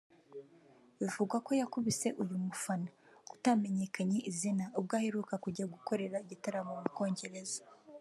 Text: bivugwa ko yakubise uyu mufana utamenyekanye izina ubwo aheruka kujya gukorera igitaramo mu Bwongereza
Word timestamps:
bivugwa 0.99 1.37
ko 1.45 1.51
yakubise 1.61 2.07
uyu 2.21 2.35
mufana 2.45 2.89
utamenyekanye 3.35 4.17
izina 4.31 4.63
ubwo 4.77 4.93
aheruka 4.99 5.33
kujya 5.43 5.65
gukorera 5.73 6.17
igitaramo 6.25 6.71
mu 6.79 6.85
Bwongereza 6.93 7.61